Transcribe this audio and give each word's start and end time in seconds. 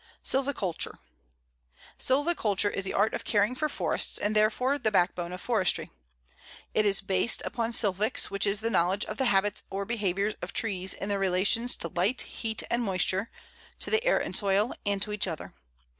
SILVICULTURE: 0.23 0.97
Silviculture 1.99 2.73
is 2.73 2.83
the 2.83 2.93
art 2.95 3.13
of 3.13 3.23
caring 3.23 3.53
for 3.53 3.69
forests, 3.69 4.17
and 4.17 4.35
therefore 4.35 4.79
the 4.79 4.89
backbone 4.89 5.31
of 5.31 5.39
forestry. 5.39 5.91
It 6.73 6.87
is 6.87 7.01
based 7.01 7.43
upon 7.45 7.71
Silvics, 7.73 8.31
which 8.31 8.47
is 8.47 8.61
the 8.61 8.71
knowledge 8.71 9.05
of 9.05 9.17
the 9.17 9.25
habits 9.25 9.61
or 9.69 9.85
behavior 9.85 10.33
of 10.41 10.53
trees 10.53 10.95
in 10.95 11.07
their 11.09 11.19
relations 11.19 11.75
to 11.75 11.87
light, 11.87 12.21
heat, 12.23 12.63
and 12.71 12.81
moisture, 12.81 13.29
to 13.77 13.91
the 13.91 14.03
air 14.03 14.17
and 14.17 14.35
soil, 14.35 14.73
and 14.87 15.03
to 15.03 15.11
each 15.13 15.27
other. 15.27 15.53